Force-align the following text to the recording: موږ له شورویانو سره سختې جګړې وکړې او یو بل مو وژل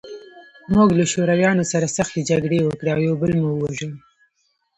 موږ 0.73 0.89
له 0.99 1.05
شورویانو 1.11 1.63
سره 1.71 1.93
سختې 1.97 2.21
جګړې 2.29 2.59
وکړې 2.61 2.91
او 2.95 2.99
یو 3.07 3.15
بل 3.21 3.31
مو 3.41 3.51
وژل 3.61 3.91